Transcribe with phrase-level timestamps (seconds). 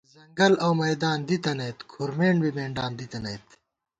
[0.13, 3.47] ځنگل اؤمیدان دِتَنَئیت کُھرمېنڈ بی مېنڈان دِتَنَئیت